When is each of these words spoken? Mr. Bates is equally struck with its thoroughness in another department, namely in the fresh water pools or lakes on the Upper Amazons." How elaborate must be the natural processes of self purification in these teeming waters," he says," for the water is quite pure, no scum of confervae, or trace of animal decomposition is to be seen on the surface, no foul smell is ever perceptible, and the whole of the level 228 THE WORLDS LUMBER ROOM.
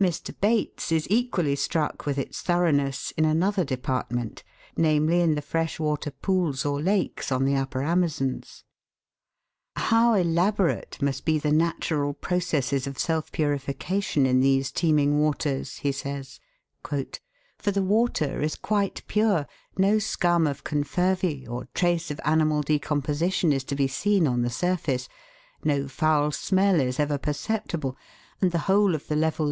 Mr. 0.00 0.32
Bates 0.40 0.92
is 0.92 1.04
equally 1.10 1.56
struck 1.56 2.06
with 2.06 2.16
its 2.16 2.42
thoroughness 2.42 3.10
in 3.16 3.24
another 3.24 3.64
department, 3.64 4.44
namely 4.76 5.20
in 5.20 5.34
the 5.34 5.42
fresh 5.42 5.80
water 5.80 6.12
pools 6.12 6.64
or 6.64 6.80
lakes 6.80 7.32
on 7.32 7.44
the 7.44 7.56
Upper 7.56 7.82
Amazons." 7.82 8.62
How 9.90 10.12
elaborate 10.14 11.02
must 11.02 11.24
be 11.24 11.40
the 11.40 11.50
natural 11.50 12.12
processes 12.14 12.86
of 12.86 13.00
self 13.00 13.32
purification 13.32 14.26
in 14.26 14.38
these 14.38 14.70
teeming 14.70 15.18
waters," 15.18 15.78
he 15.78 15.90
says," 15.90 16.38
for 16.84 17.72
the 17.72 17.82
water 17.82 18.40
is 18.42 18.54
quite 18.54 19.02
pure, 19.08 19.44
no 19.76 19.98
scum 19.98 20.46
of 20.46 20.62
confervae, 20.62 21.48
or 21.48 21.66
trace 21.74 22.12
of 22.12 22.20
animal 22.24 22.62
decomposition 22.62 23.52
is 23.52 23.64
to 23.64 23.74
be 23.74 23.88
seen 23.88 24.28
on 24.28 24.42
the 24.42 24.50
surface, 24.50 25.08
no 25.64 25.88
foul 25.88 26.30
smell 26.30 26.78
is 26.78 27.00
ever 27.00 27.18
perceptible, 27.18 27.96
and 28.40 28.52
the 28.52 28.70
whole 28.70 28.94
of 28.94 29.08
the 29.08 29.16
level 29.16 29.18
228 29.18 29.18
THE 29.18 29.18
WORLDS 29.18 29.24
LUMBER 29.36 29.42
ROOM. 29.42 29.42